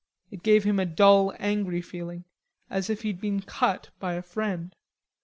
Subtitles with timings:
[0.31, 2.25] It gave him a dull angry feeling
[2.71, 4.75] as if he'd been cut by a friend.